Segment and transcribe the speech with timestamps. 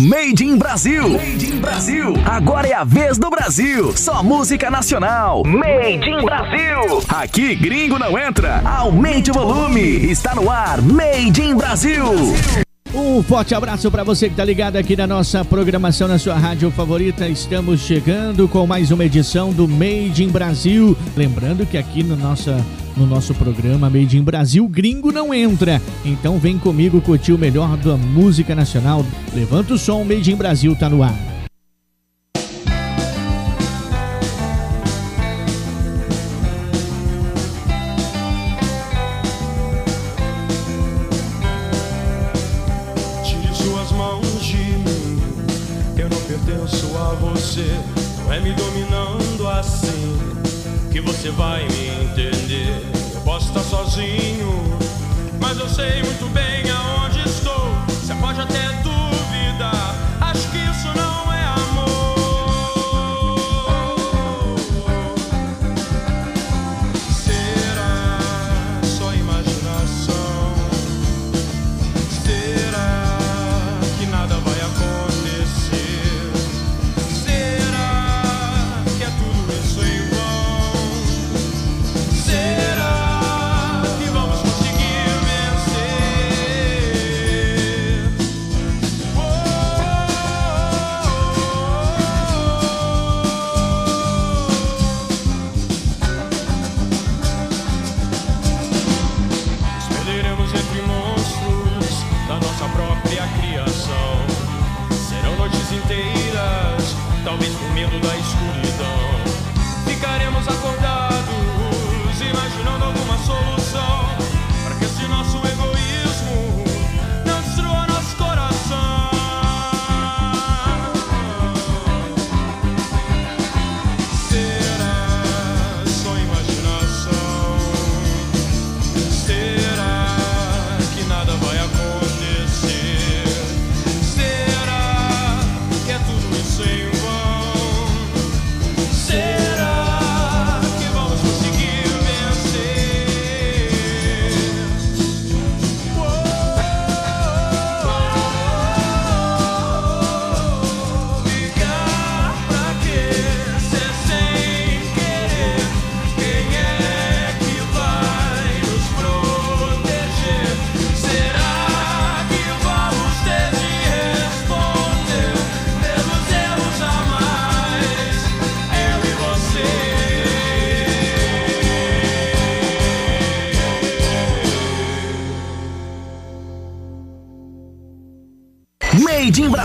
[0.00, 1.08] Made in Brasil.
[1.08, 2.14] Made in Brasil.
[2.24, 3.96] Agora é a vez do Brasil.
[3.96, 5.42] Só música nacional.
[5.44, 7.02] Made in Brasil.
[7.08, 8.62] Aqui gringo não entra.
[8.64, 9.80] Aumente o volume.
[10.08, 10.80] Está no ar.
[10.80, 12.04] Made in Brasil.
[12.94, 16.70] Um forte abraço para você que está ligado aqui na nossa programação na sua rádio
[16.70, 17.28] favorita.
[17.28, 20.96] Estamos chegando com mais uma edição do Made in Brasil.
[21.14, 22.64] Lembrando que aqui no, nossa,
[22.96, 25.82] no nosso programa Made in Brasil, gringo não entra.
[26.02, 29.04] Então vem comigo curtir o melhor da música nacional.
[29.34, 31.37] Levanta o som, Made in Brasil tá no ar.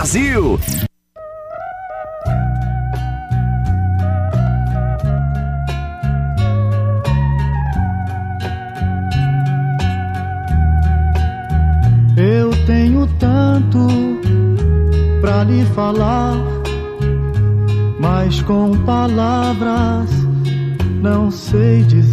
[0.04, 0.60] Brasil.
[12.18, 13.78] Eu tenho tanto
[15.22, 16.36] pra lhe falar,
[17.98, 20.10] mas com palavras
[21.00, 22.03] não sei dizer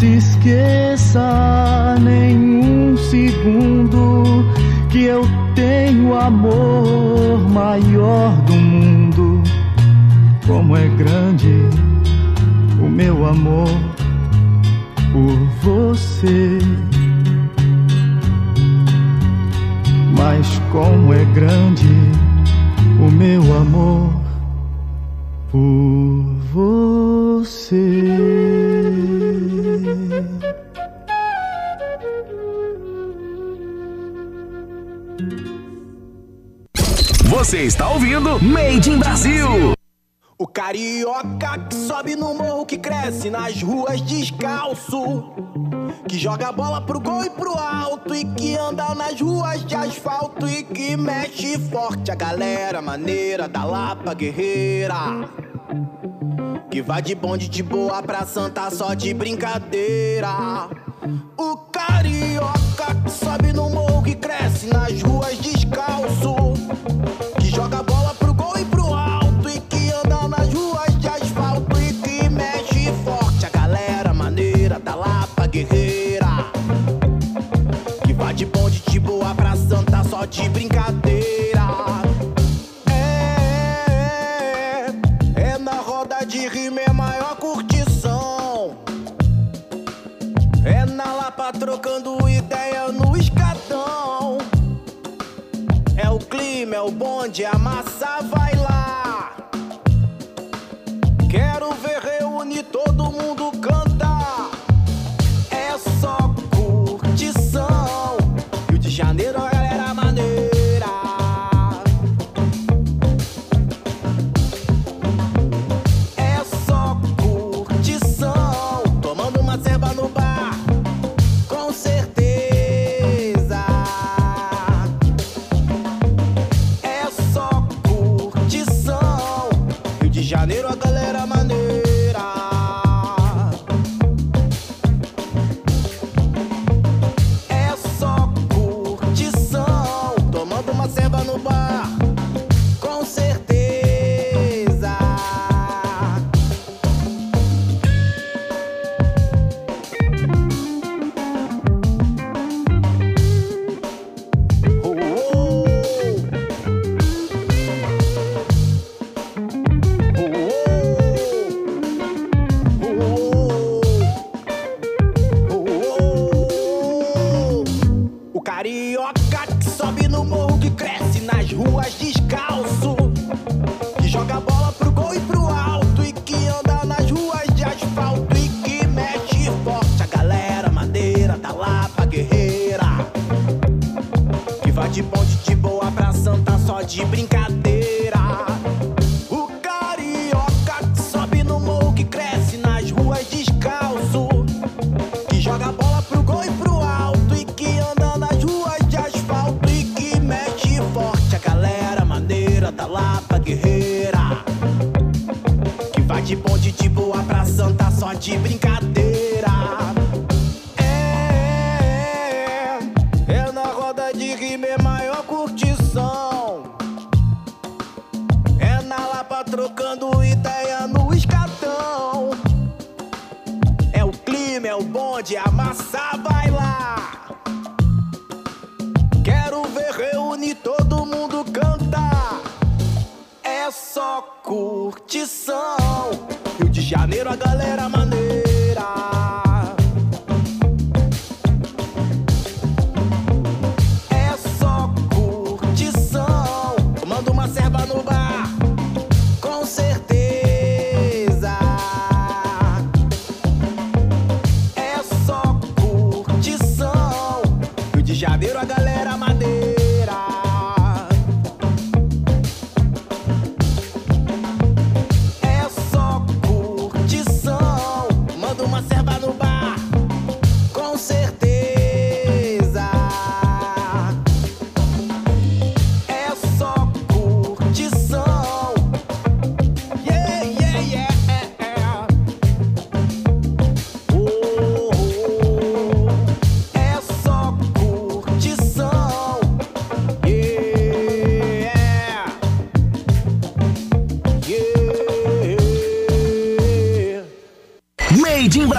[0.00, 4.46] se esqueça nenhum segundo
[4.88, 5.22] que eu
[5.54, 9.42] tenho amor maior do mundo.
[10.46, 11.68] Como é grande
[12.82, 13.68] o meu amor
[15.12, 16.58] por você.
[20.16, 21.92] Mas como é grande
[23.06, 24.14] o meu amor
[25.50, 26.24] por
[26.54, 28.09] você.
[37.50, 39.74] Você está ouvindo Made in Brasil.
[40.38, 45.32] O carioca que sobe no morro, que cresce nas ruas descalço.
[46.06, 48.14] Que joga bola pro gol e pro alto.
[48.14, 50.46] E que anda nas ruas de asfalto.
[50.46, 55.28] E que mexe forte a galera maneira da Lapa Guerreira.
[56.70, 60.68] Que vai de bonde de boa pra Santa só de brincadeira.
[61.02, 66.34] O carioca que sobe no morro, que cresce nas ruas descalço.
[67.38, 69.48] Que joga bola pro gol e pro alto.
[69.48, 71.80] E que anda nas ruas de asfalto.
[71.80, 76.52] E que mexe forte a galera maneira da Lapa Guerreira.
[78.04, 80.79] Que vai de bonde de boa pra Santa só de brincadeira.
[98.02, 98.29] A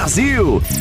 [0.02, 0.81] Brasil.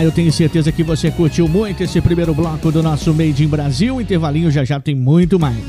[0.00, 3.48] Ah, eu tenho certeza que você curtiu muito esse primeiro bloco do nosso Made in
[3.48, 4.00] Brasil.
[4.00, 5.62] Intervalinho já já tem muito mais.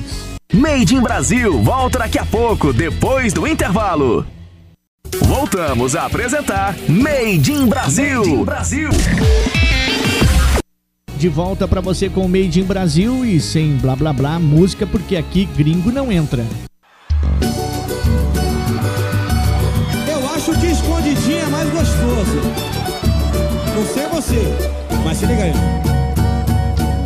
[0.54, 4.26] Made in Brasil volta daqui a pouco, depois do intervalo.
[5.24, 8.46] Voltamos a apresentar Made in Brasil.
[8.46, 8.90] Brasil.
[11.18, 14.88] De volta pra você com o Made in Brasil e sem blá blá blá música,
[14.88, 16.46] porque aqui gringo não entra.
[20.08, 22.71] Eu acho que escondidinho é mais gostoso.
[23.74, 24.42] Não sei você,
[25.04, 25.54] mas se liga aí.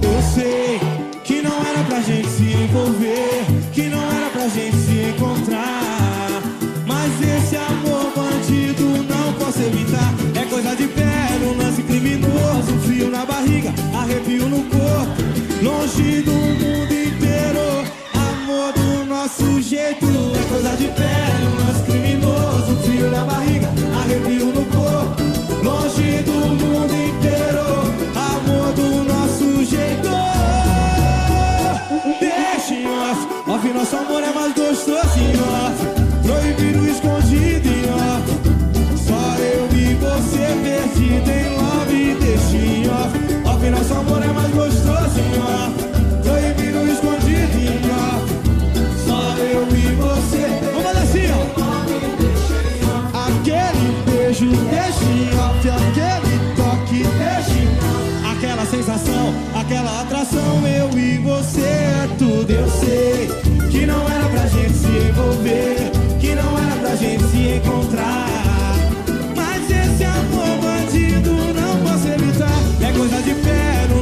[0.02, 0.80] Eu sei
[1.24, 6.42] que não era pra gente se envolver, que não era pra gente se encontrar.
[6.86, 10.14] Mas esse amor bandido não posso evitar.
[10.40, 15.24] É coisa de pé, um lance criminoso, frio na barriga, arrepio no corpo.
[15.64, 20.06] Longe do mundo inteiro, amor do nosso jeito.
[20.06, 23.55] É coisa de pé, um lance criminoso, frio na barriga,
[34.16, 35.86] amor é mais gostoso em off.
[36.24, 37.86] Proibido, escondido em.
[38.98, 43.14] Só eu e você perdido em love, deixa em off.
[43.46, 45.74] Off, amor é mais gostoso em off.
[46.24, 47.82] Proibido, escondido em.
[49.06, 50.48] Só eu e você.
[50.64, 51.44] Vamos fazer assim, ó.
[53.28, 55.70] Aquele beijo, deixa em off.
[55.70, 58.38] Aquele toque, deixa em off.
[58.38, 62.50] Aquela sensação, aquela atração, eu e você é tudo.
[62.50, 63.45] Eu sei
[63.76, 68.26] que não era pra gente se envolver, que não era pra gente se encontrar.
[69.36, 72.58] Mas esse amor bandido não posso evitar.
[72.82, 73.34] É coisa de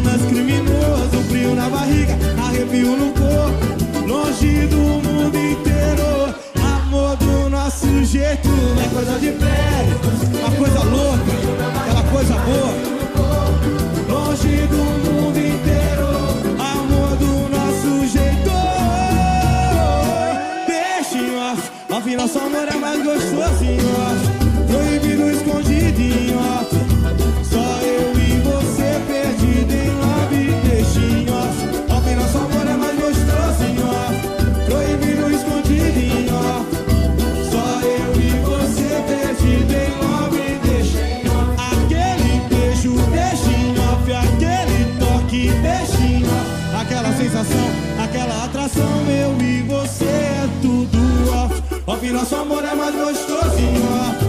[0.05, 2.15] lance criminoso, frio na barriga,
[2.45, 6.35] arrepio no corpo, longe do mundo inteiro.
[6.77, 8.49] Amor do nosso jeito,
[8.79, 9.87] é coisa de pé,
[10.39, 12.72] uma coisa louca, aquela coisa boa.
[22.33, 24.27] Nosso amor é mais gostoso em off.
[24.65, 26.75] Proibido, escondido em off.
[27.43, 29.93] Só eu e você perdido em.
[30.67, 34.15] Deixa em off, off, nosso amor é mais gostoso em off.
[34.65, 36.65] Proibido, escondido em off.
[37.51, 40.59] Só eu e você perdido em.
[40.67, 41.53] Deixa em off.
[41.85, 42.95] Aquele beijo,
[43.51, 44.11] em off.
[44.11, 45.49] Aquele toque,
[46.01, 46.81] em off.
[46.81, 47.69] Aquela sensação,
[48.03, 49.62] aquela atração, eu e
[52.03, 54.22] virou, seu amor é mais gostosinho.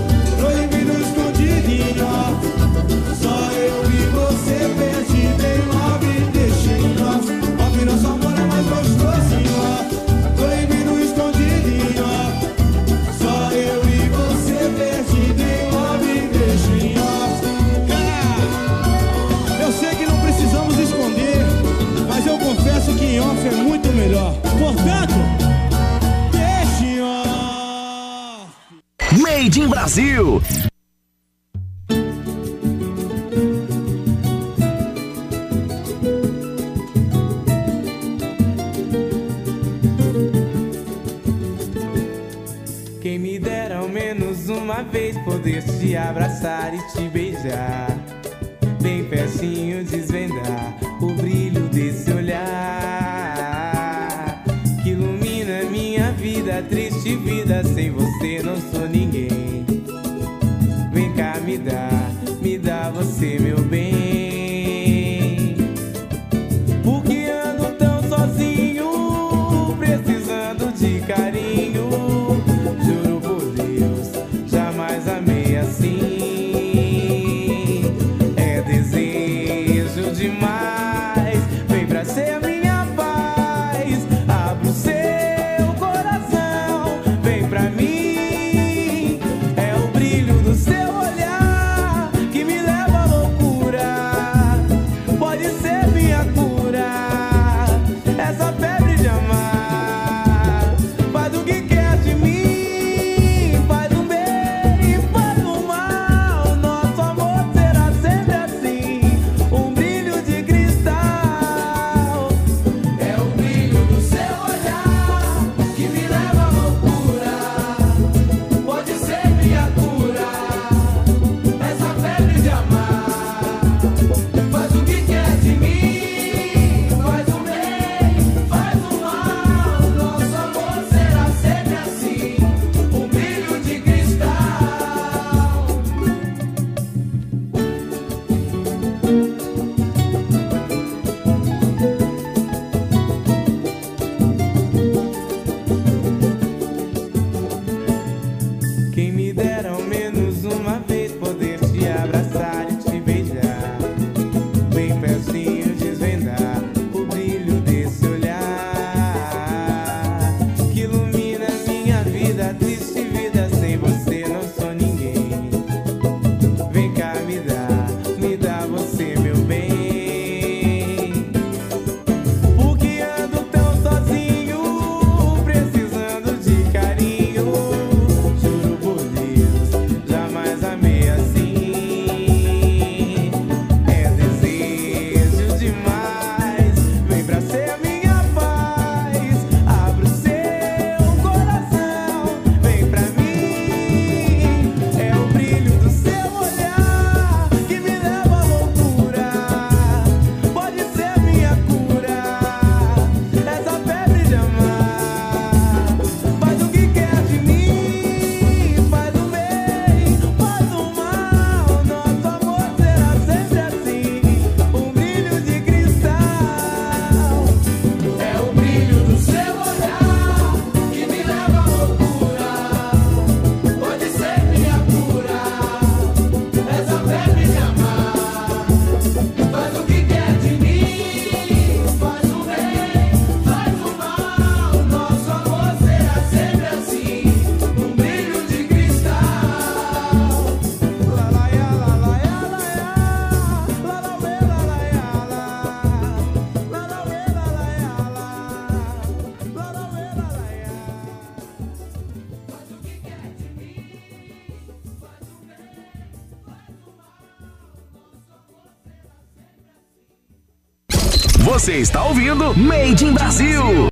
[261.64, 263.88] Você está ouvindo Made in Brasil.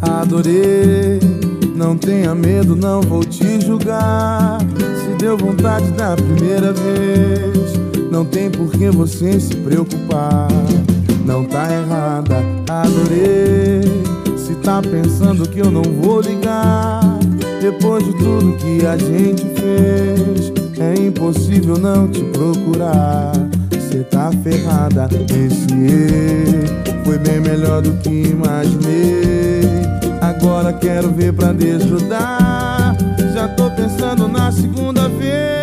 [0.00, 1.20] Adorei,
[1.76, 4.60] não tenha medo, não vou te julgar.
[4.96, 7.74] Se deu vontade da primeira vez,
[8.10, 10.48] não tem por que você se preocupar.
[11.26, 12.38] Não tá errada,
[12.70, 14.21] adorei.
[14.62, 17.00] Tá pensando que eu não vou ligar.
[17.60, 23.32] Depois de tudo que a gente fez É impossível não te procurar.
[23.90, 29.62] Cê tá ferrada, esse Foi bem melhor do que imaginei.
[30.20, 32.96] Agora quero ver pra desfrutar
[33.34, 35.61] Já tô pensando na segunda vez.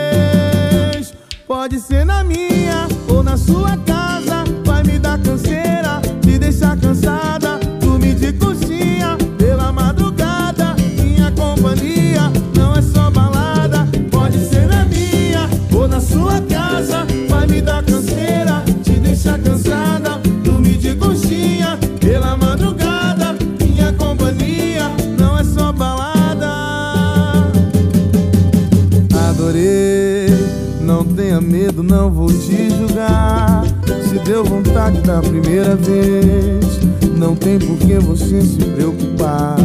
[34.40, 36.80] deu vontade da primeira vez.
[37.18, 39.58] Não tem por que você se preocupar.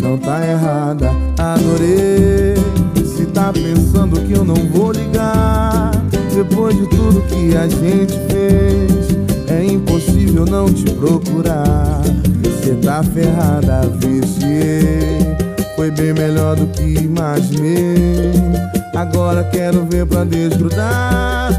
[0.00, 2.54] Não tá errada, adorei.
[3.16, 5.92] Se tá pensando que eu não vou ligar.
[6.34, 9.16] Depois de tudo que a gente fez,
[9.48, 12.02] é impossível não te procurar.
[12.42, 15.36] você tá ferrada, viciei.
[15.76, 18.32] Foi bem melhor do que imaginei.
[18.94, 21.52] Agora quero ver pra desgrudar.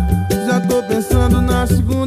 [0.45, 2.04] Já tô pensando na segunda.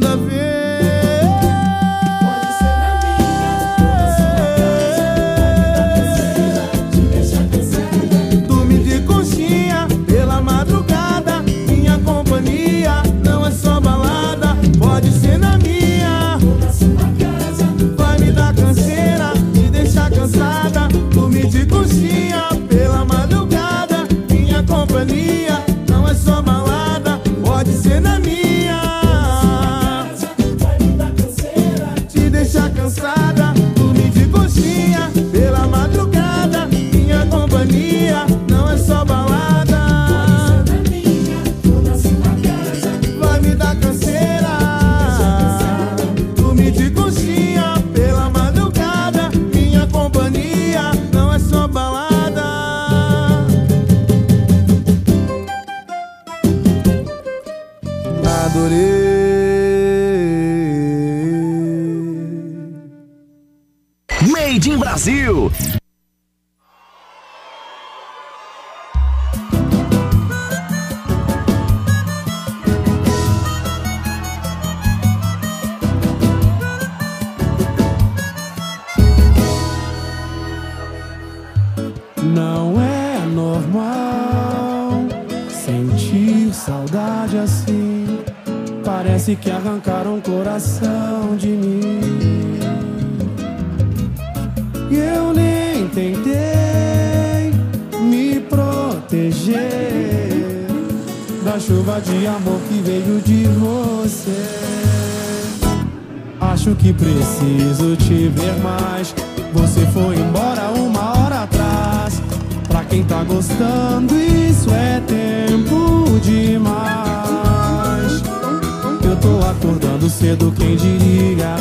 [119.89, 121.55] Quando cedo, quem diria?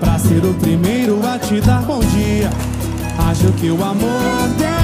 [0.00, 2.48] Pra ser o primeiro a te dar bom dia.
[3.28, 4.75] Acho que o amor deve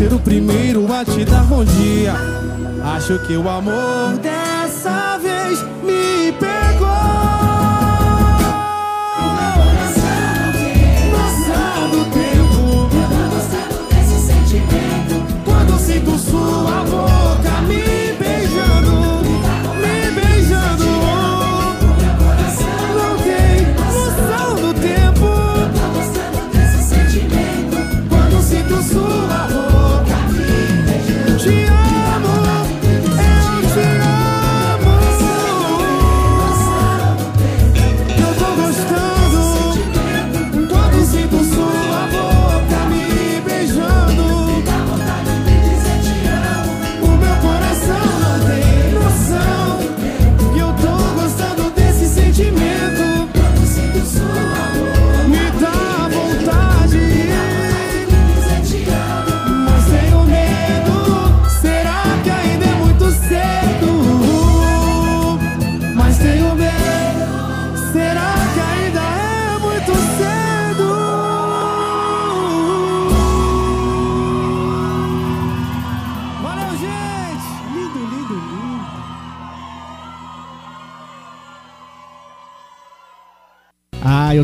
[0.00, 2.14] ser o primeiro a te dar bom dia.
[2.96, 4.49] Acho que o amor deve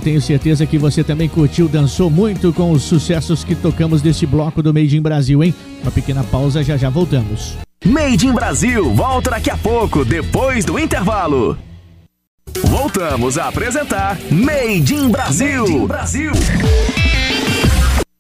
[0.07, 4.63] tenho certeza que você também curtiu, dançou muito com os sucessos que tocamos desse bloco
[4.63, 5.53] do Made in Brasil, hein?
[5.83, 7.57] Uma pequena pausa, já já voltamos.
[7.85, 11.59] Made in Brasil, volta daqui a pouco, depois do intervalo.
[12.67, 15.63] Voltamos a apresentar Made in Brasil.
[15.63, 16.33] Made in Brasil.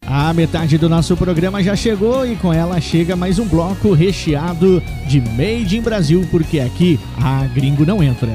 [0.04, 4.82] A metade do nosso programa já chegou e com ela chega mais um bloco recheado
[5.06, 8.34] de Made in Brasil, porque aqui a gringo não entra.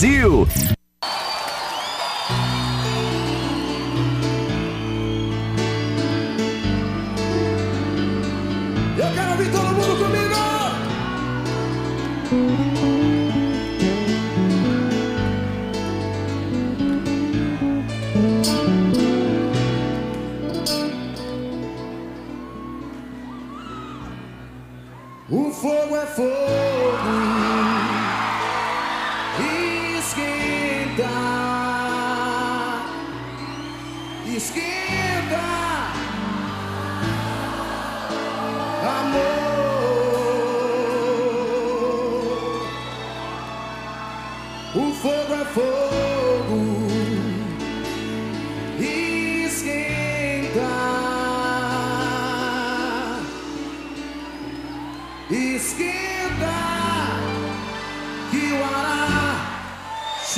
[0.00, 0.57] Brasil.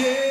[0.00, 0.29] shit.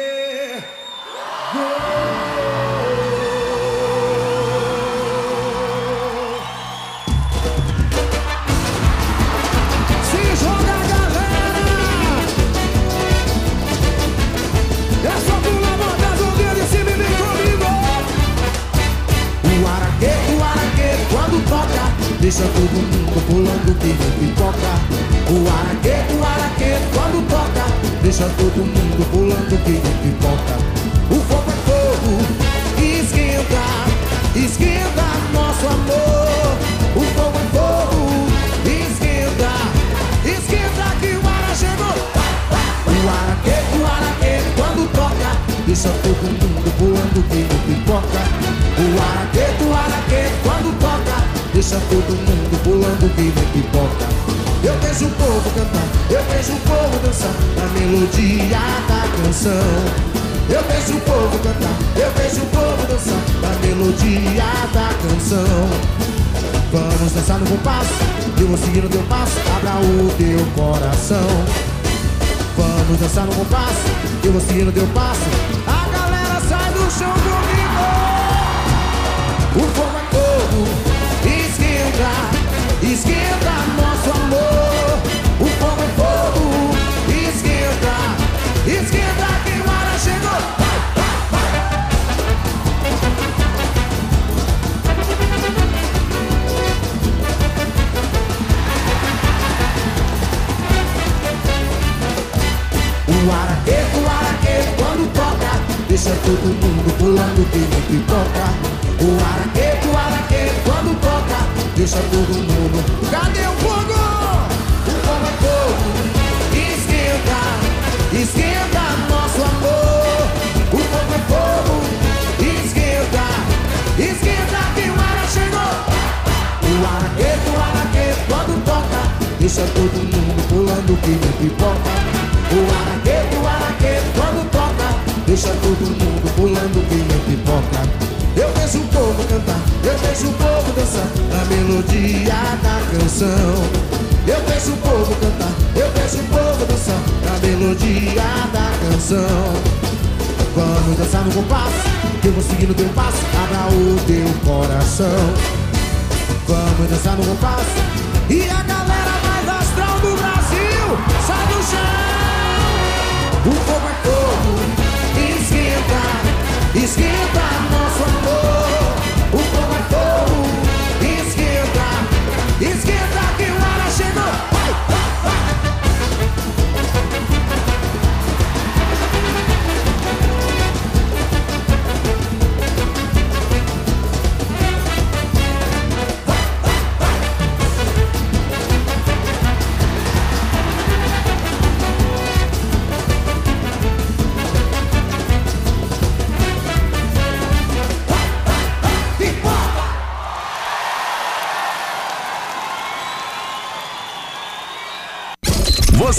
[74.31, 75.38] você não deu passo.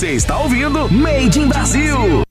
[0.01, 2.23] Você está ouvindo Made in Brasil.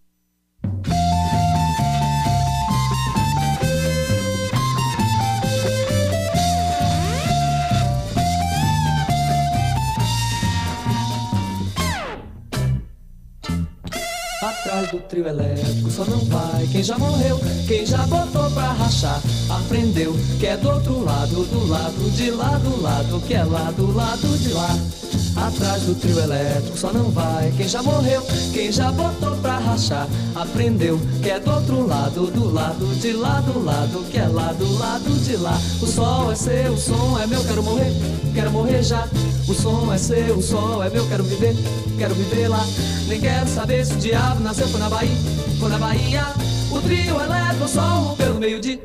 [14.42, 19.22] Atrás do trio elétrico só não vai quem já morreu, quem já botou pra rachar.
[19.48, 23.70] Aprendeu que é do outro lado, do lado de lá, do lado que é lá,
[23.70, 24.99] do lado de lá
[25.48, 28.22] atrás do trio elétrico só não vai quem já morreu,
[28.54, 33.42] quem já botou pra rachar, aprendeu que é do outro lado, do lado de lá,
[33.42, 35.58] do lado que é lá, do lado de lá.
[35.82, 37.92] O sol é seu, o som é meu, quero morrer,
[38.34, 39.08] quero morrer já.
[39.48, 41.56] O som é seu, o sol é meu, quero viver,
[41.98, 42.66] quero viver lá.
[43.08, 45.18] Nem quero saber se o diabo nasceu foi na Bahia,
[45.60, 46.26] foi na Bahia.
[46.72, 48.80] O trio elétrico só rompeu no meio-dia,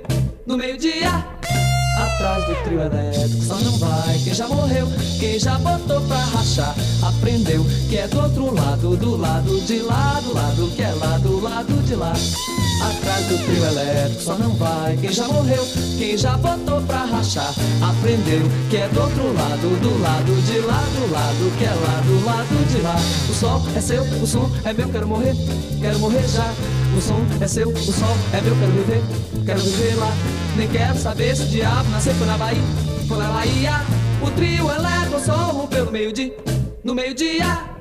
[0.47, 1.34] no meio-dia.
[2.25, 4.89] Atrás do trio elétrico só não vai quem já morreu,
[5.21, 6.75] quem já botou pra rachar.
[7.03, 11.19] Aprendeu que é do outro lado, do lado de lá, do lado que é lá,
[11.19, 12.15] do lado de lá.
[12.83, 15.69] Atrás do trio elétrico só não vai quem já morreu,
[15.99, 17.53] quem já botou pra rachar.
[17.83, 22.01] Aprendeu que é do outro lado, do lado de lá, do lado que é lá,
[22.07, 22.97] do lado de lá.
[23.29, 25.37] O sol é seu, o som é meu, quero morrer,
[25.79, 26.51] quero morrer já.
[26.97, 29.03] O som é seu, o sol é meu, quero viver,
[29.45, 30.13] quero viver lá.
[30.57, 32.63] Nem quero saber se o diabo nasceu foi na Bahia,
[33.07, 33.73] foi na Bahia.
[34.23, 36.35] O trio elétrico só rompeu no meio-dia,
[36.83, 37.75] no meio-dia.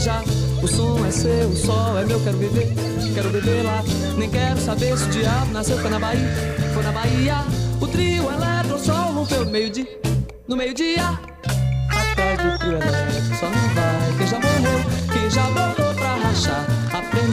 [0.00, 2.72] O som é seu, o sol é meu, quero viver,
[3.12, 3.84] quero viver lá.
[4.16, 6.26] Nem quero saber se o diabo nasceu foi na Bahia,
[6.72, 7.44] foi na Bahia.
[7.82, 10.00] O trio elétrico só rompeu no meio-dia,
[10.48, 11.04] no meio-dia.
[11.90, 14.80] Atrás do trio elétrico só não vai quem já morreu,
[15.12, 16.69] quem já botou pra rachar.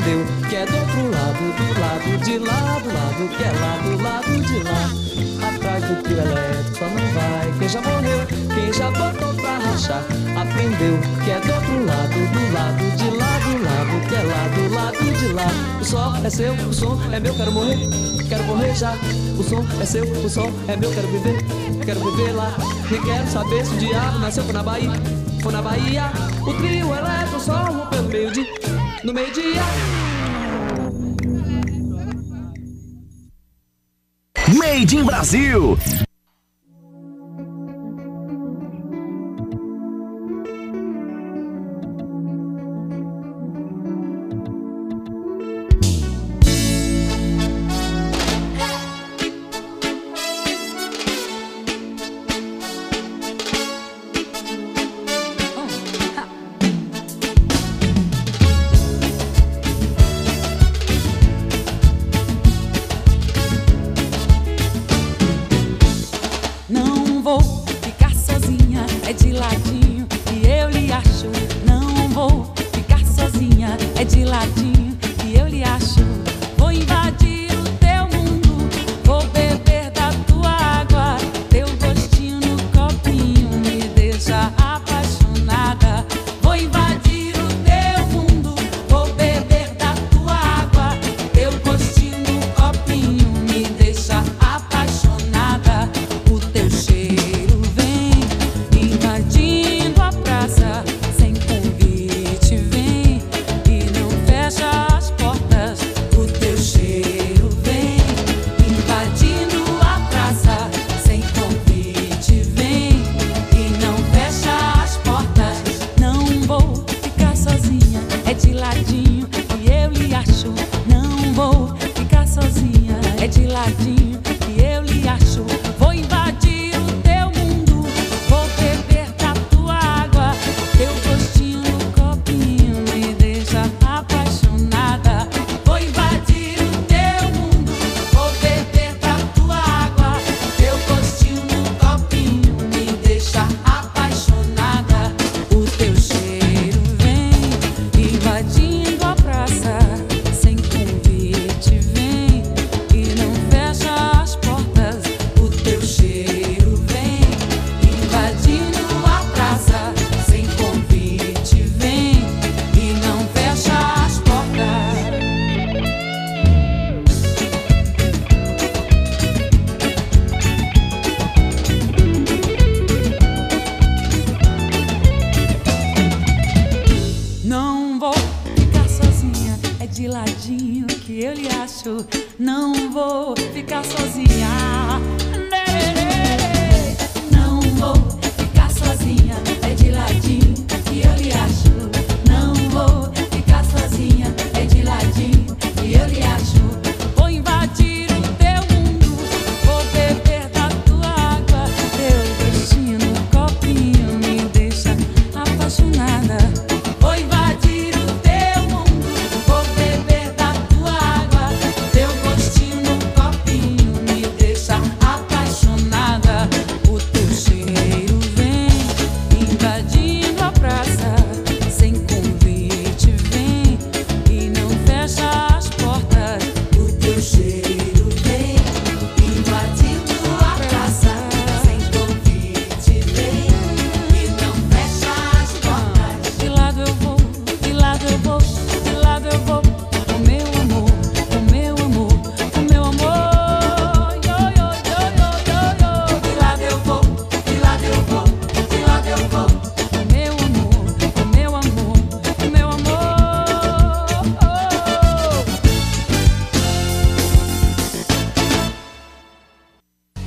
[0.08, 3.78] Aprendeu que é do outro lado, do lado de lá, do lado que é lá,
[3.84, 5.49] do lado de lá.
[5.49, 10.03] Atrás do trio elétrico só não vai quem já morreu, quem já botou pra rachar.
[10.39, 14.47] Aprendeu que é do outro lado, do lado de lá, do lado que é lá,
[14.55, 15.47] do lado de lá.
[15.82, 17.78] O sol é seu, o som é meu, quero morrer,
[18.30, 18.93] quero morrer já.
[19.38, 21.43] O som é seu, o som é meu, quero viver,
[21.84, 22.55] quero viver lá.
[22.89, 24.91] Nem quero saber se o diabo nasceu na Bahia,
[25.43, 26.10] foi na Bahia.
[26.43, 28.47] O trio elétrico só rompeu no meio-dia,
[29.04, 29.62] no meio-dia.
[34.58, 35.78] Made in Brasil.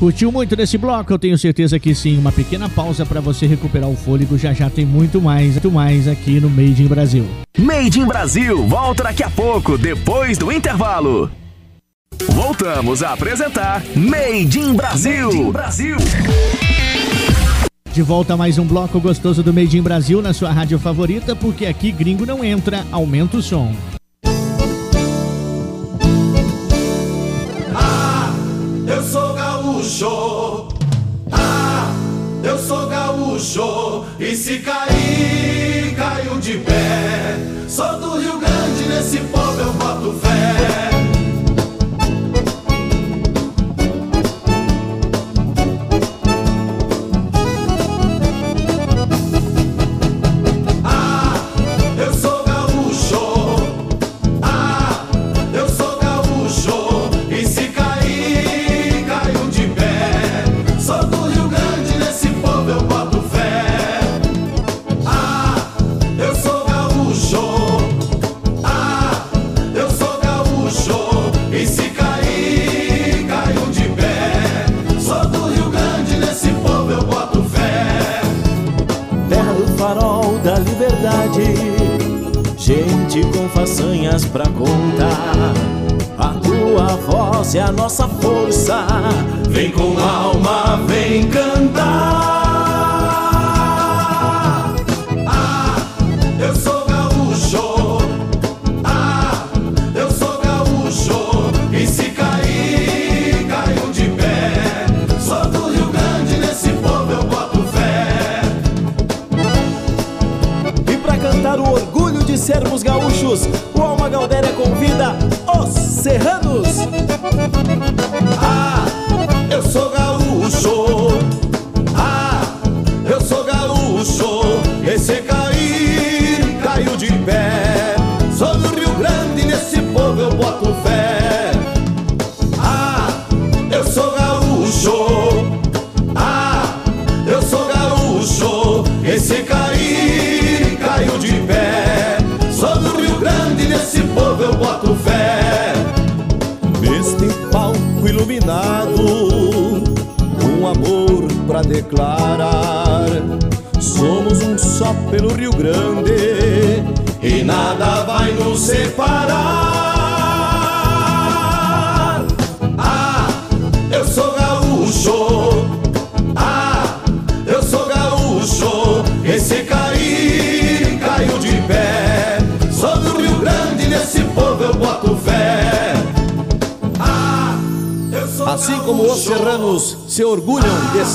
[0.00, 1.12] Curtiu muito desse bloco?
[1.12, 2.16] Eu tenho certeza que sim.
[2.16, 4.38] Uma pequena pausa para você recuperar o fôlego.
[4.38, 7.26] Já já tem muito mais, muito mais aqui no Made in Brasil.
[7.58, 11.30] Made in Brasil volta daqui a pouco, depois do intervalo.
[12.30, 15.26] Voltamos a apresentar Made in Brasil.
[15.26, 15.96] Made in Brasil.
[17.92, 21.36] De volta a mais um bloco gostoso do Made in Brasil na sua rádio favorita,
[21.36, 23.74] porque aqui gringo não entra, aumenta o som.
[84.32, 85.52] Pra contar.
[86.18, 88.86] A tua voz é a nossa força
[89.48, 89.89] Vem com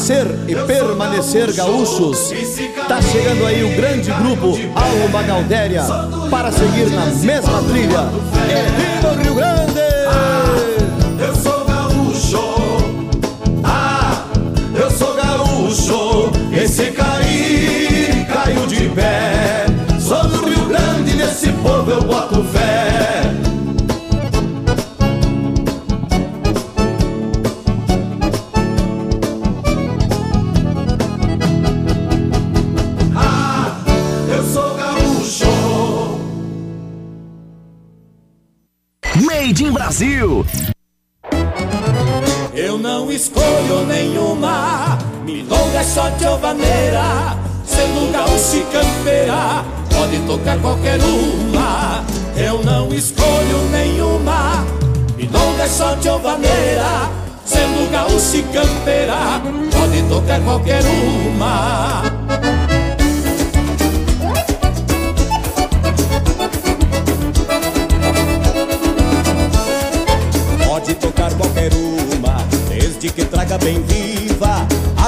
[0.05, 2.31] ser e permanecer gaúchos,
[2.87, 5.81] tá chegando aí o grande grupo Alma Galdéria
[6.29, 8.07] para seguir na mesma trilha.
[8.45, 9.74] E viva o Rio Grande!
[46.25, 49.63] Giovaneira, sendo gaúcho e campeira,
[49.93, 52.03] pode tocar qualquer uma.
[52.35, 54.65] Eu não escolho nenhuma,
[55.15, 57.11] milonga é só giovaneira,
[57.45, 59.39] sendo gaúcho e campeira,
[59.71, 62.01] pode tocar qualquer uma.
[70.65, 74.14] Pode tocar qualquer uma, desde que traga bem viva a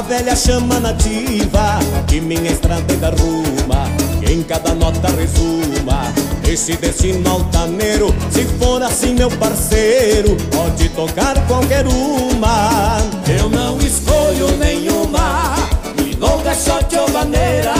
[0.08, 3.86] velha chama nativa que minha estrada ainda ruma.
[4.30, 6.14] Em cada nota resuma
[6.48, 8.14] esse destino altaneiro.
[8.32, 13.00] Se for assim, meu parceiro, pode tocar qualquer uma.
[13.28, 15.56] Eu não escolho nenhuma,
[16.02, 17.74] milonga é só giovaneira,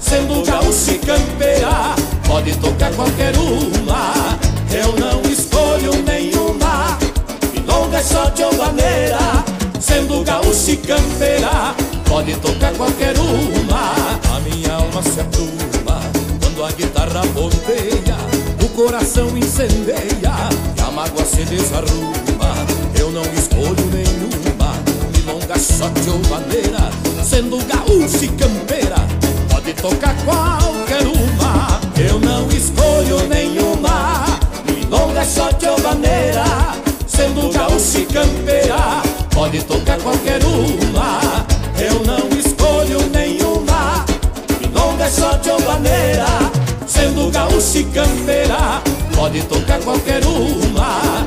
[0.00, 1.94] sendo gaúcho e campeira,
[2.26, 4.38] pode tocar qualquer uma.
[4.72, 6.98] Eu não escolho nenhuma,
[7.54, 9.18] milonga é só giovaneira,
[9.90, 11.74] sendo gaúcho e campeira,
[12.08, 13.92] pode tocar qualquer uma.
[14.36, 16.00] A minha alma se apruma
[16.40, 18.16] quando a guitarra ponteia,
[18.62, 22.54] o coração incendeia e a mágoa se desarruma.
[22.96, 24.74] Eu não escolho nenhuma,
[25.58, 26.90] sorte ou maneira,
[27.24, 28.96] sendo gaúcho e campeira,
[29.50, 31.80] pode tocar qualquer uma.
[31.98, 34.24] Eu não escolho nenhuma,
[34.66, 36.44] milonga, sorte ou maneira,
[37.06, 38.69] sendo gaúcho e campeira,
[39.50, 41.44] pode tocar qualquer uma.
[41.76, 44.04] Eu não escolho nenhuma,
[44.60, 46.26] milonga, sorte ou maneira,
[46.86, 48.80] sendo gaúcho e campeira,
[49.16, 51.26] pode tocar qualquer uma.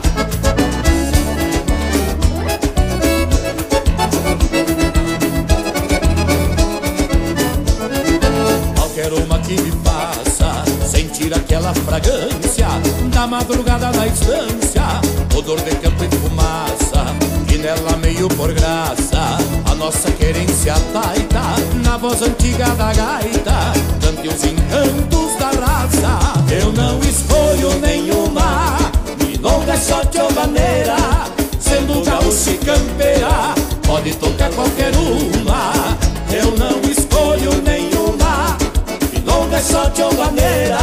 [8.77, 12.67] Qualquer uma que me faça sentir aquela fragrância
[13.11, 14.83] da madrugada na estância,
[15.35, 16.72] odor de campo e fumaça,
[17.63, 19.37] nela meio por graça,
[19.71, 21.41] a nossa querência taita,
[21.81, 26.43] na voz antiga da gaita, cante os encantos da raça.
[26.51, 28.77] Eu não escolho nenhuma,
[29.17, 30.97] milonga, sorte ou maneira,
[31.57, 33.55] sendo gaúcho e campeira,
[33.87, 35.71] pode tocar qualquer uma.
[36.33, 38.57] Eu não escolho nenhuma,
[39.13, 40.79] milonga, sorte ou maneira,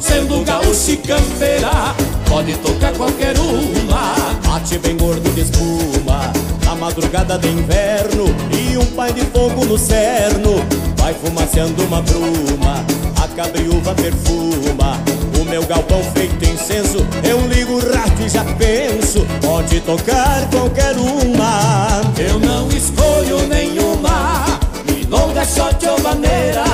[0.00, 1.93] sendo gaúcho e campeira,
[2.28, 4.14] pode tocar qualquer uma.
[4.46, 6.32] Bate bem gordo de espuma,
[6.64, 10.64] na madrugada de inverno, e um pai de fogo no cerno,
[10.96, 12.84] vai fumaceando uma bruma,
[13.22, 14.98] a cabriúva perfuma.
[15.40, 20.96] O meu galpão feito incenso, eu ligo o rádio e já penso, pode tocar qualquer
[20.96, 22.00] uma.
[22.18, 24.44] Eu não escolho nenhuma,
[24.86, 26.64] milonga, sorte ou maneira,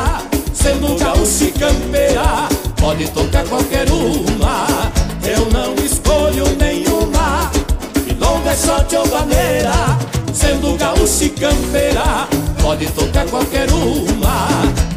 [0.55, 1.51] sendo gaúcho e
[2.81, 4.80] pode tocar qualquer uma.
[5.23, 7.51] Eu não escolho nenhuma,
[8.07, 9.73] milonga, sorte ou maneira,
[10.33, 12.27] sendo gaúcho e campeira,
[12.63, 14.49] pode tocar qualquer uma.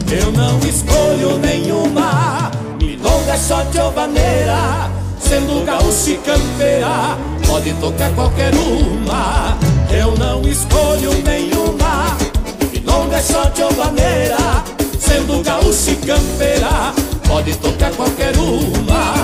[0.10, 8.54] Eu não escolho nenhuma, milonga, sorte ou maneira, sendo gaúcho e campeira, pode tocar qualquer
[8.56, 9.58] uma.
[9.92, 12.18] Eu não escolho nenhuma,
[12.72, 14.38] milonga, sorte ou maneira,
[15.00, 16.94] sendo gaúcho e campeira,
[17.28, 19.23] pode tocar qualquer uma.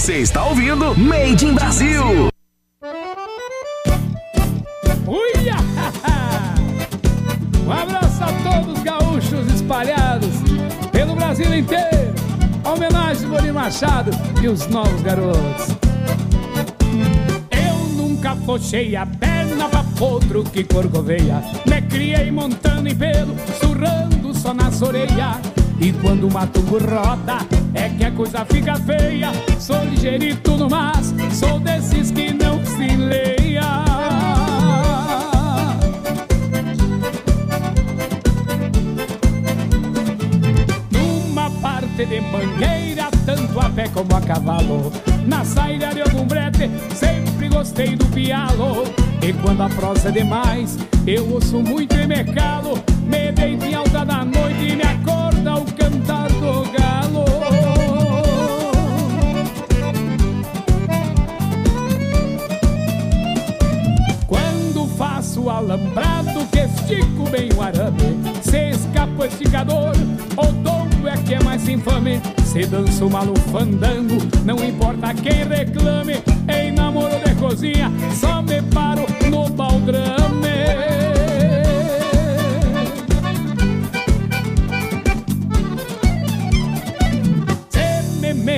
[0.00, 2.30] Você está ouvindo Made in Brasil.
[5.06, 5.56] Uia!
[7.66, 10.30] Um abraço a todos os gaúchos espalhados
[10.90, 12.14] pelo Brasil inteiro.
[12.64, 14.10] A homenagem do Boninho Machado
[14.42, 15.76] e os novos garotos.
[17.50, 21.42] Eu nunca fochei a perna pra potro que corcoveia.
[21.66, 25.59] Me criei montando em pelo, surrando só nas orelhas.
[25.80, 27.38] E quando o matungo roda,
[27.72, 29.32] é que a coisa fica feia.
[29.58, 33.62] Sou ligeirito no mas, sou desses que não se leia.
[40.90, 44.92] Numa parte de mangueira, tanto a pé como a cavalo.
[45.26, 48.84] Na saída de algum brete, sempre gostei do pialo.
[49.22, 50.76] E quando a prosa é demais,
[51.06, 52.78] eu ouço muito e me calo.
[53.10, 57.24] Me deito em alta da noite e me acorda o cantar do galo.
[64.28, 69.92] Quando faço alambrado que estico bem o arame Se escapa o esticador,
[70.36, 75.44] o tombo é que é mais infame Se dança o malo fandango, não importa quem
[75.48, 80.99] reclame Em namoro de cozinha, só me paro no baldrame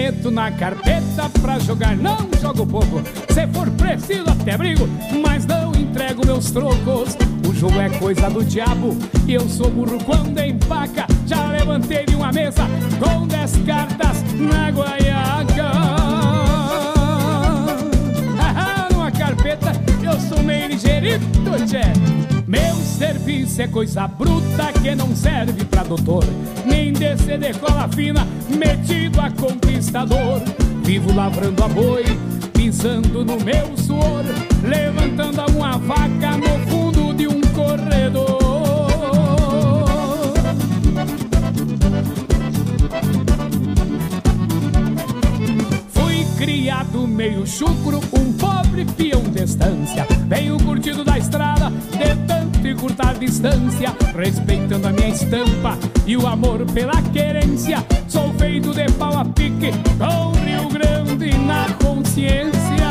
[0.03, 3.01] meto na carpeta pra jogar, não jogo pouco.
[3.33, 4.89] Se for preciso, até brigo,
[5.25, 7.17] mas não entrego meus trocos.
[7.49, 8.97] O jogo é coisa do diabo
[9.29, 11.07] e eu sou burro quando empaca.
[11.25, 12.67] Já levantei de uma mesa
[12.99, 15.71] com dez cartas na guaiaca.
[18.93, 19.71] Numa carpeta
[20.03, 22.32] eu sou meio ligeirito, tchê.
[22.53, 26.23] Meu serviço é coisa bruta que não serve pra doutor.
[26.67, 30.43] Nem descer de cola fina, metido a conquistador.
[30.85, 32.05] Vivo lavrando a boi,
[32.53, 34.23] pisando no meu suor.
[34.63, 38.43] Levantando uma vaca no fundo de um corredor.
[46.37, 49.23] Criado meio chucro, um pobre peão
[49.53, 50.07] de estância.
[50.29, 53.95] Venho curtido da estrada, de tanto e curtar distância.
[54.17, 57.85] Respeitando a minha estampa e o amor pela querência.
[58.09, 62.82] Sou feito de pau a pique, com Rio Grande na consciência.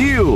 [0.00, 0.29] Brasil.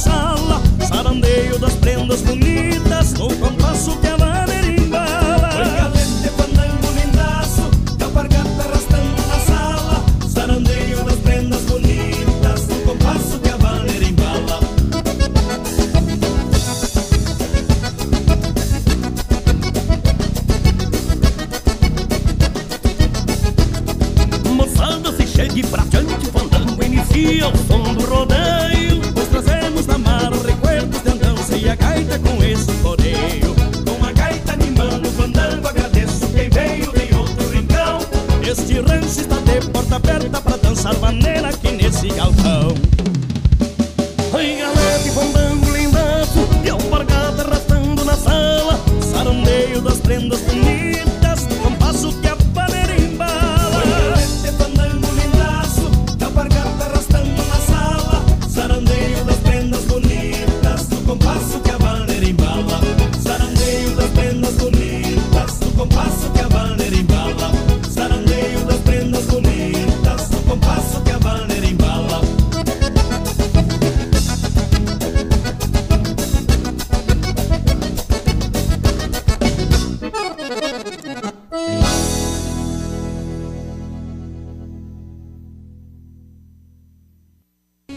[0.00, 3.99] Sala, sarandeio das prendas bonitas, no compasso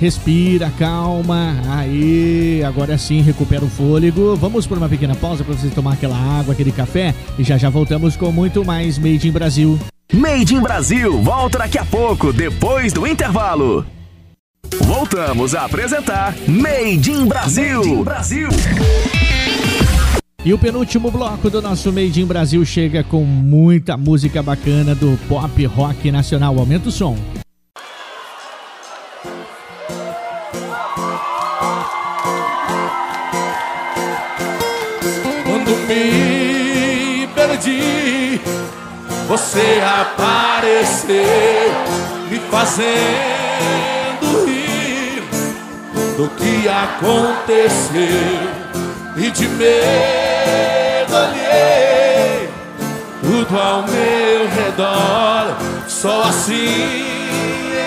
[0.03, 1.55] Respira, calma.
[1.69, 4.35] Aí, agora sim, recupera o fôlego.
[4.35, 7.69] Vamos por uma pequena pausa para você tomar aquela água, aquele café e já já
[7.69, 9.79] voltamos com muito mais Made in Brasil.
[10.11, 13.85] Made in Brasil volta daqui a pouco, depois do intervalo.
[14.81, 17.77] Voltamos a apresentar Made in Brasil.
[17.77, 18.49] Made in Brasil.
[20.43, 25.17] E o penúltimo bloco do nosso Made in Brasil chega com muita música bacana do
[25.29, 26.59] pop rock nacional.
[26.59, 27.15] Aumenta o som.
[35.93, 38.41] Me perdi,
[39.27, 41.23] você apareceu,
[42.29, 42.85] me fazendo
[44.45, 45.23] rir
[46.17, 48.03] do que aconteceu.
[49.15, 52.49] E de medo olhei
[53.21, 55.55] tudo ao meu redor,
[55.87, 57.05] só assim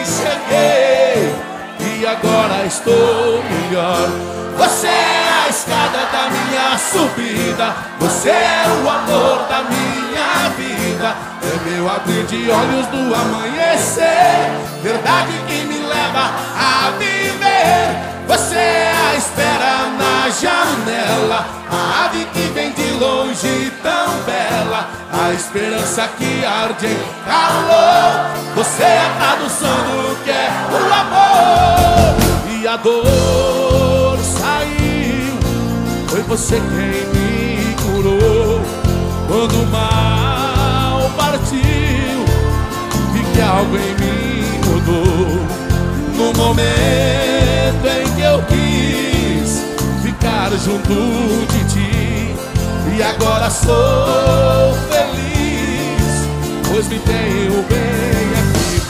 [0.02, 1.34] enxerguei.
[1.80, 4.09] E agora estou melhor.
[4.57, 7.74] Você a escada da minha subida.
[8.01, 11.14] Você é o amor da minha vida.
[11.42, 14.51] É meu abrir de olhos do amanhecer.
[14.82, 18.26] Verdade que me leva a viver.
[18.26, 21.47] Você é a espera na janela.
[21.70, 24.88] A ave que vem de longe tão bela.
[25.12, 28.36] A esperança que arde em calor.
[28.57, 32.61] Você é a tradução do que é o amor.
[32.61, 33.76] E a dor
[36.29, 38.61] você quem me curou.
[39.29, 41.59] Quando o mal partiu
[43.14, 45.41] e que algo em mim mudou.
[46.16, 49.62] No momento em que eu quis
[50.03, 50.95] ficar junto
[51.53, 52.35] de ti
[52.97, 55.27] e agora sou feliz
[56.70, 58.83] pois me tenho bem aqui.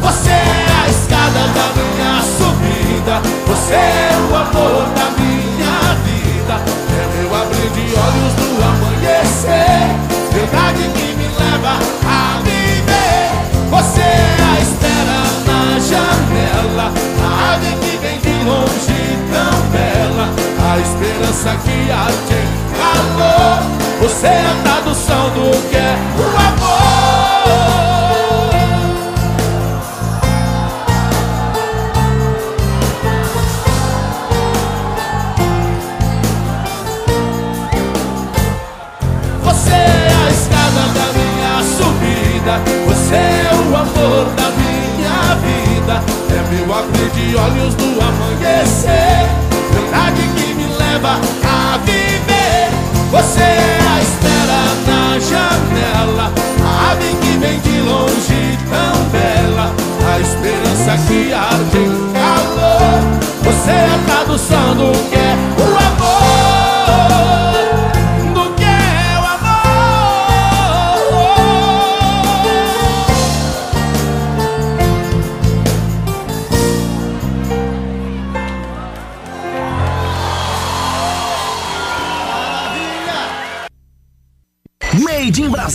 [0.00, 6.17] Você é a escada da minha subida você é o amor da minha vida
[6.48, 9.94] volta É meu abrir de olhos do amanhecer.
[10.32, 13.30] Verdade que me leva a viver.
[13.70, 16.92] Você é a espera na janela.
[17.22, 20.30] A ave que vem de longe tão bela.
[20.70, 22.42] A esperança que há de
[22.78, 23.62] calor.
[24.00, 27.87] Você é a tradução do que é o amor.
[45.90, 49.26] É meu abrir de olhos do amanhecer.
[49.72, 52.68] Verdade que me leva a viver.
[53.10, 56.32] Você é a espera na janela.
[56.62, 59.72] A ave que vem de longe tão bela.
[60.12, 63.00] A esperança que arde em calor.
[63.44, 65.87] Você é a tradução do que é o amor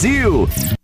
[0.04, 0.83] Brasil.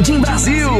[0.00, 0.79] Made in Brasil.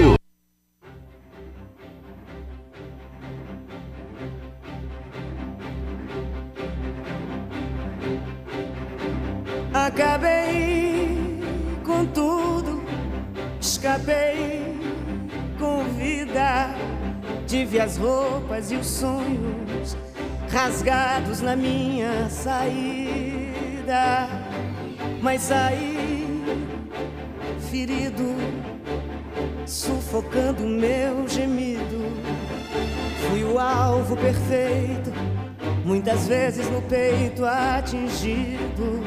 [36.71, 39.00] no peito atingido.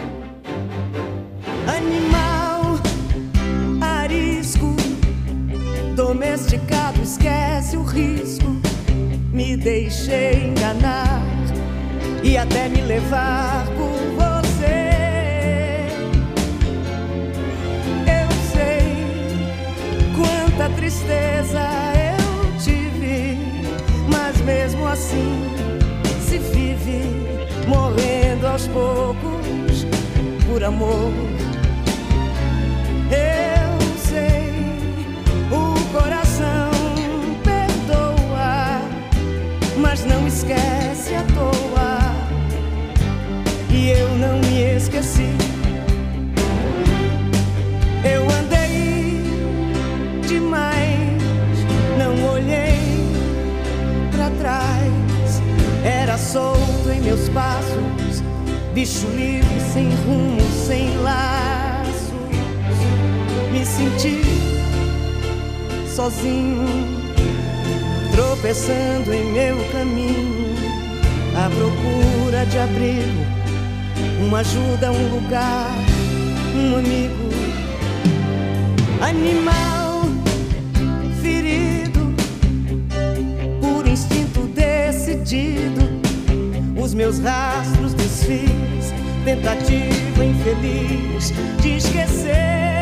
[86.84, 91.32] os meus rastros desfiz, tentativa infeliz
[91.62, 92.73] de esquecer.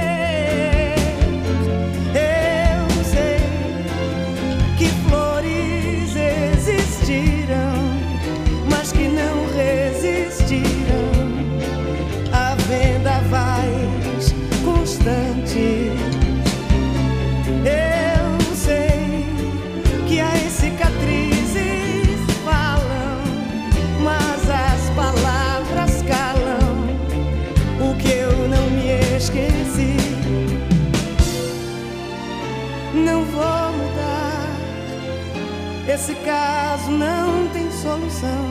[35.94, 38.48] Esse caso não tem solução.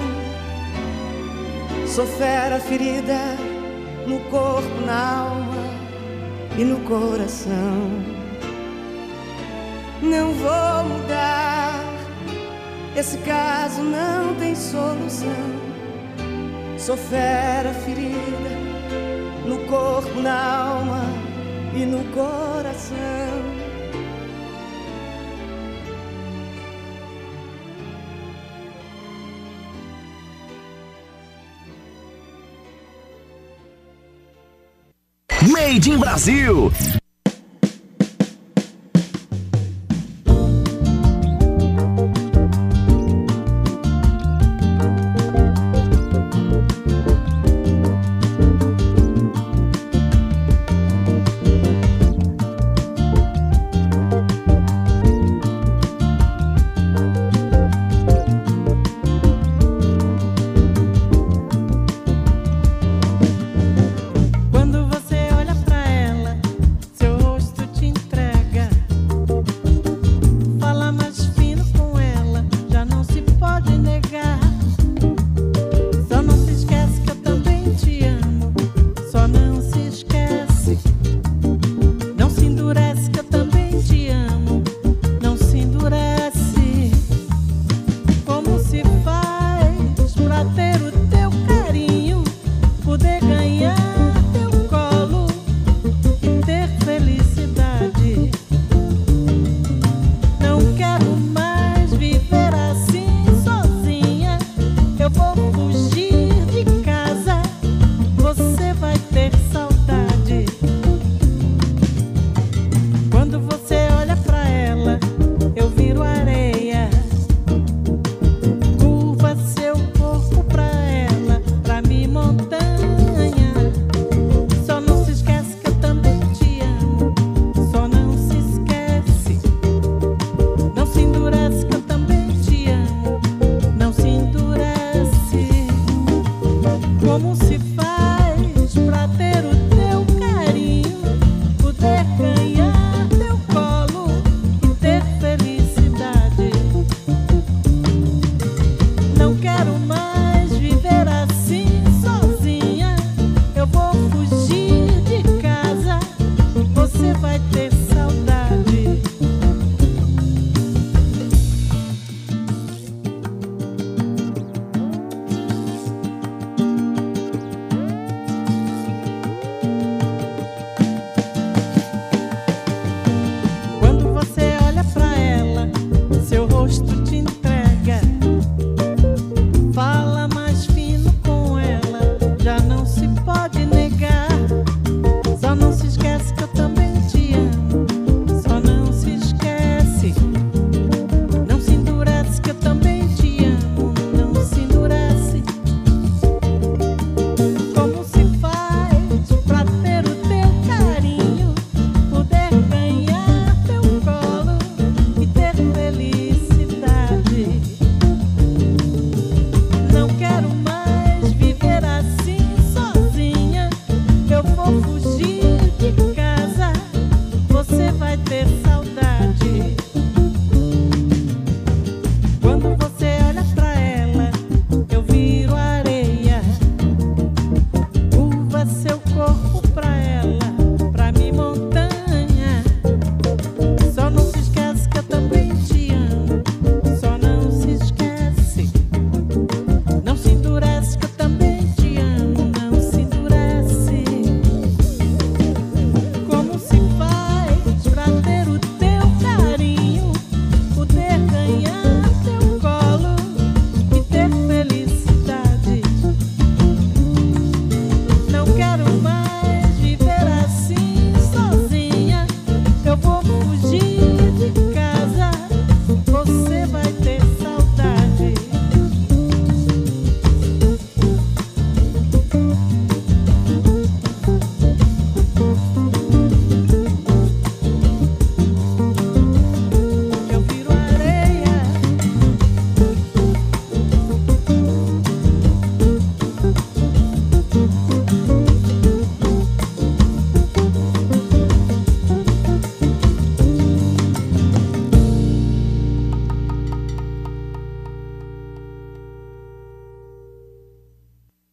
[1.86, 3.34] sofera a ferida
[4.07, 5.64] no corpo, na alma
[6.59, 7.91] e no coração.
[10.03, 11.82] Não vou mudar.
[12.95, 15.30] Esse caso não tem solução.
[16.76, 18.51] sofera a ferida
[19.47, 21.05] no corpo, na alma
[21.74, 23.49] e no coração.
[35.49, 36.70] Made in Brasil.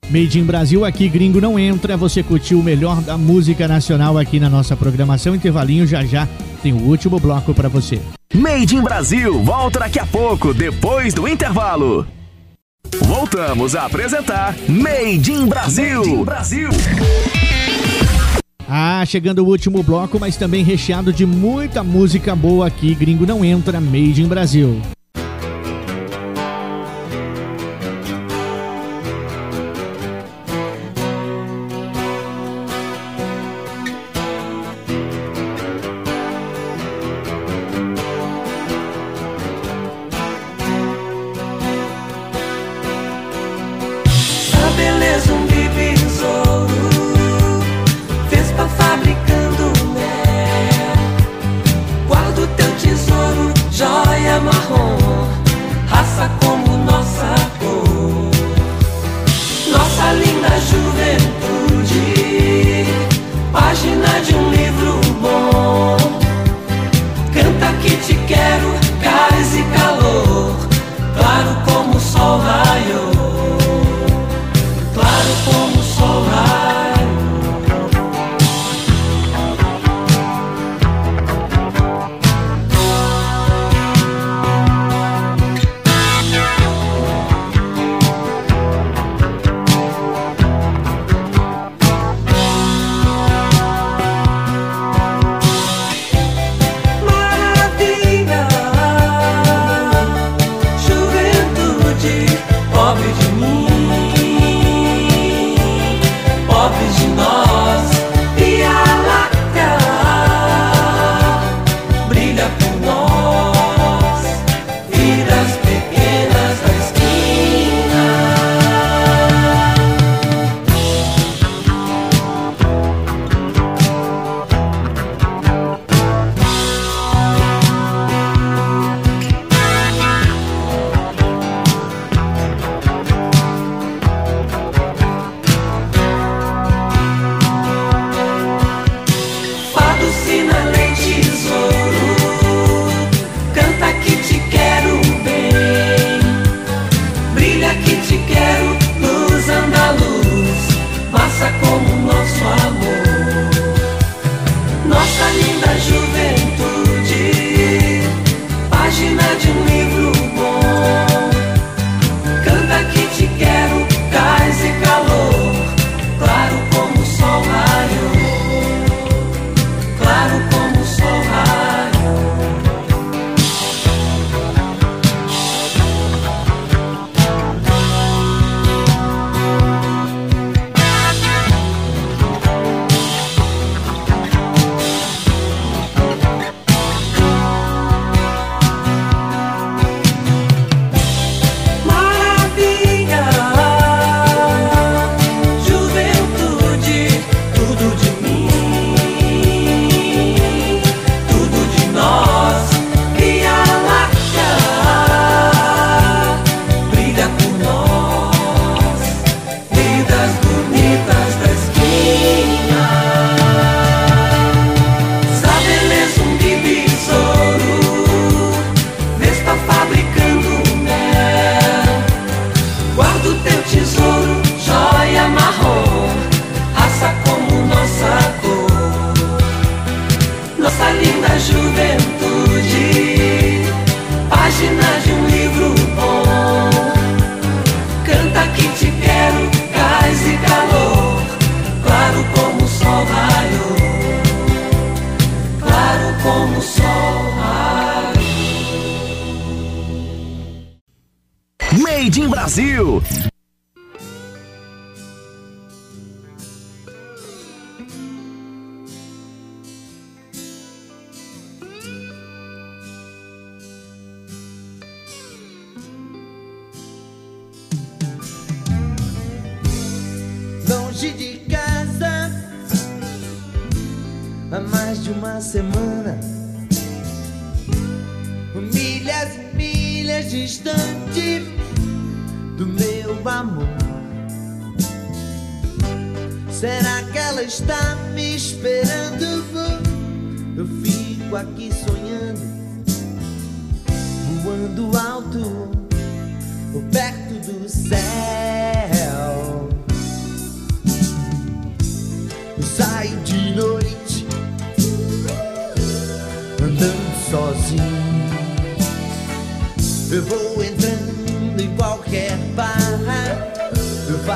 [0.09, 1.97] Made in Brasil, aqui gringo não entra.
[1.97, 5.35] Você curtiu o melhor da música nacional aqui na nossa programação.
[5.35, 6.27] Intervalinho já já
[6.63, 7.99] tem o último bloco para você.
[8.33, 12.07] Made in Brasil, volta daqui a pouco, depois do intervalo.
[13.01, 15.99] Voltamos a apresentar Made in Brasil.
[15.99, 16.69] Made in Brasil.
[18.69, 22.95] Ah, chegando o último bloco, mas também recheado de muita música boa aqui.
[22.95, 24.81] Gringo não entra, Made in Brasil.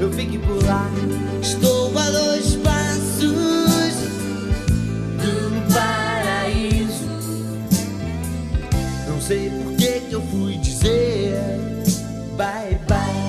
[0.00, 0.90] eu fique por lá.
[1.40, 3.94] Estou a dois passos
[5.20, 7.08] do paraíso.
[9.08, 11.34] Não sei por que que eu fui dizer
[12.36, 13.24] bye bye.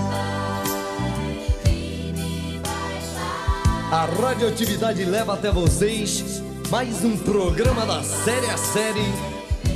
[3.91, 9.13] A radioatividade leva até vocês mais um programa da série a série.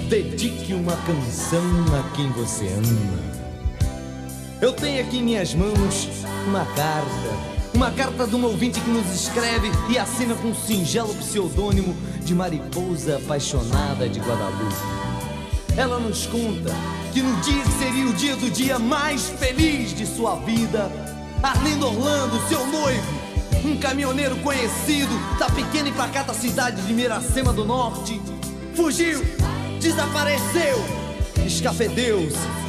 [0.09, 1.63] Dedique uma canção
[1.93, 3.29] a quem você ama.
[4.59, 7.59] Eu tenho aqui em minhas mãos uma carta.
[7.73, 12.33] Uma carta de um ouvinte que nos escreve e assina com um singelo pseudônimo de
[12.33, 14.75] Mariposa Apaixonada de Guadalupe.
[15.77, 16.73] Ela nos conta
[17.13, 20.91] que no dia que seria o dia do dia mais feliz de sua vida,
[21.41, 23.19] Arlindo Orlando, seu noivo,
[23.63, 28.19] um caminhoneiro conhecido da pequena e pacata cidade de Miracema do Norte,
[28.75, 29.23] fugiu,
[29.79, 30.83] desapareceu,
[31.45, 32.68] escafedeu-se.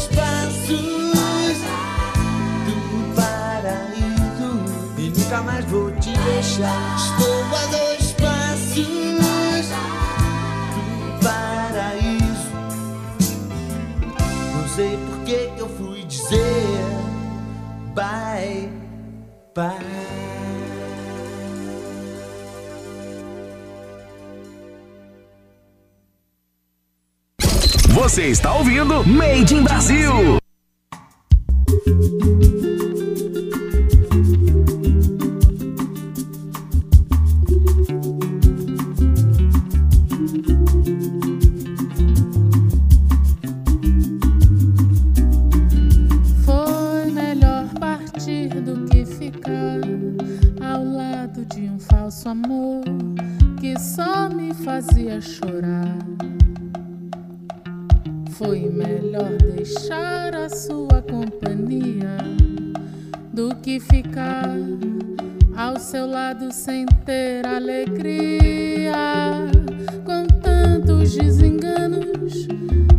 [0.71, 1.61] passos
[2.65, 4.51] do paraíso
[4.97, 6.95] e nunca mais vou te deixar.
[6.95, 9.67] Estou a dois passos
[10.75, 12.51] do paraíso.
[14.55, 17.01] Não sei por que eu fui dizer
[17.93, 18.69] bye
[19.55, 20.11] bye.
[27.93, 30.40] Você está ouvindo Made in Brasil.
[52.11, 52.83] Falso amor
[53.59, 56.00] que só me fazia chorar.
[58.43, 62.17] Foi melhor deixar a sua companhia
[63.31, 64.57] do que ficar
[65.55, 68.95] ao seu lado sem ter alegria.
[70.03, 72.47] Com tantos desenganos,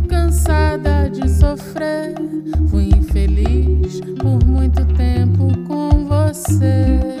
[0.07, 2.15] cansada de sofrer,
[2.69, 7.12] fui infeliz por muito tempo com você.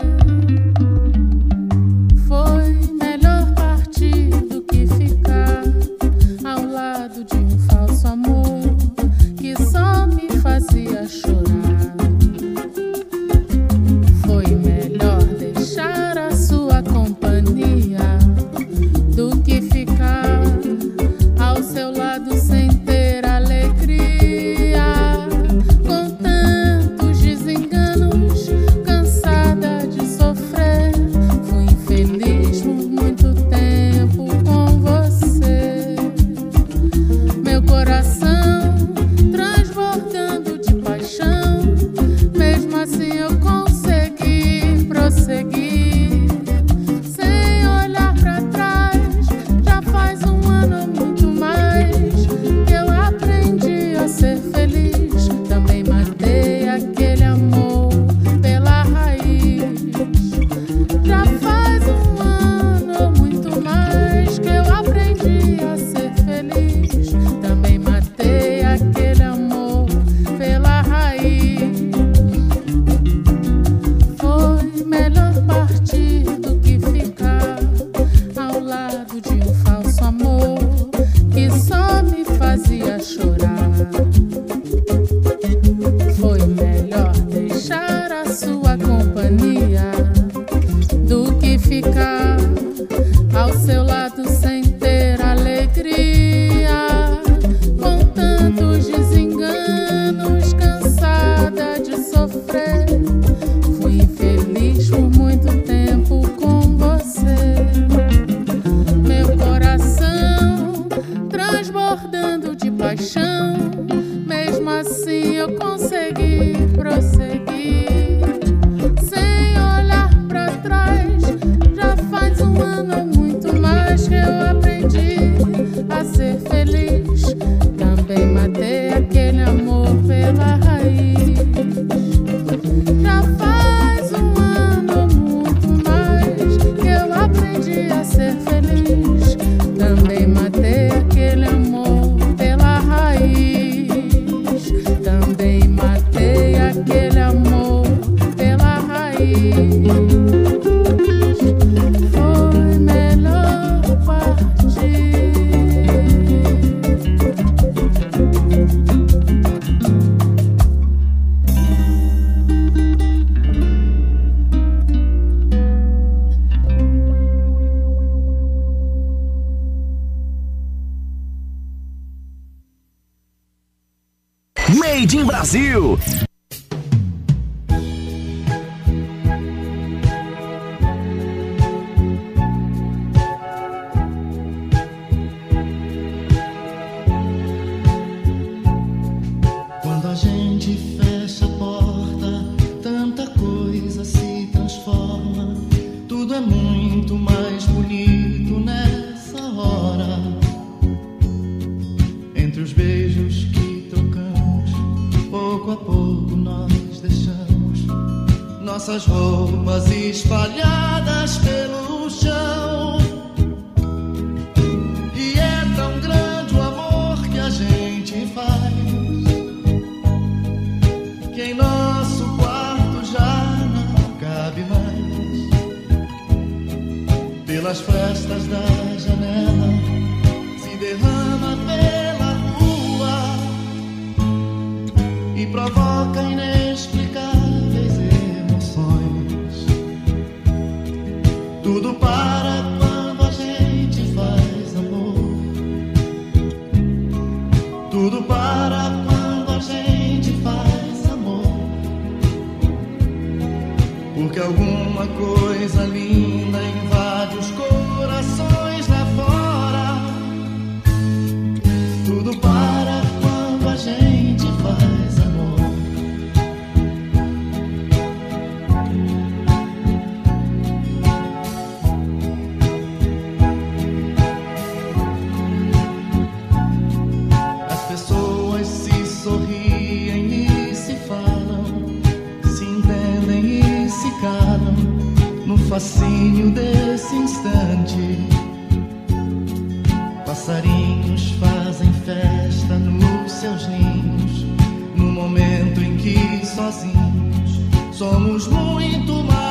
[296.53, 299.42] sozinhos, somos muito mais.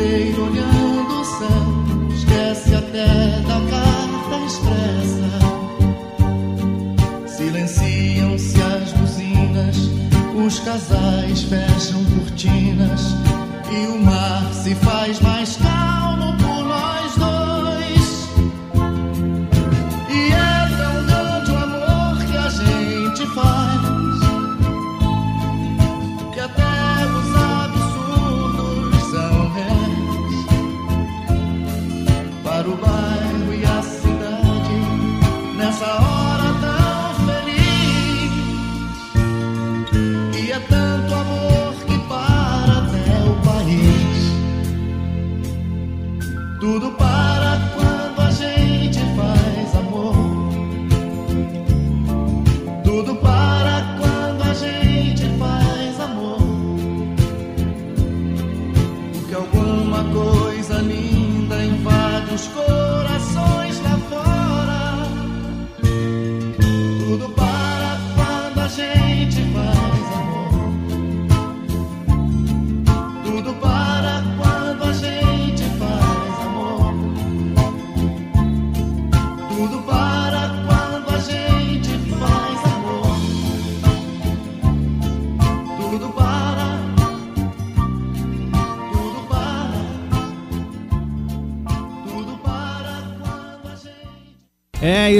[0.00, 3.06] inteiro olhando o céu, esquece até
[3.46, 5.30] da carta expressa.
[7.26, 9.76] Silenciam-se as buzinas,
[10.34, 13.14] os casais fecham cortinas
[13.70, 15.79] e o mar se faz mais caro.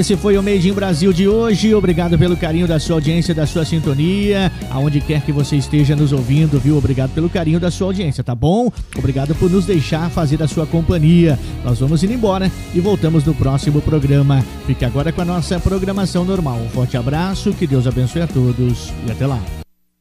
[0.00, 1.74] Esse foi o Made in Brasil de hoje.
[1.74, 6.10] Obrigado pelo carinho da sua audiência, da sua sintonia, aonde quer que você esteja nos
[6.10, 6.78] ouvindo, viu?
[6.78, 8.72] Obrigado pelo carinho da sua audiência, tá bom?
[8.96, 11.38] Obrigado por nos deixar fazer a sua companhia.
[11.62, 14.42] Nós vamos indo embora e voltamos no próximo programa.
[14.66, 16.58] Fique agora com a nossa programação normal.
[16.58, 19.40] Um forte abraço, que Deus abençoe a todos e até lá.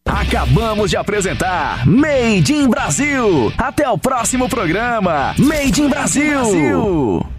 [0.06, 3.52] Acabamos de apresentar Made in Brasil.
[3.58, 5.36] Até o próximo programa.
[5.38, 7.39] Made in Brasil.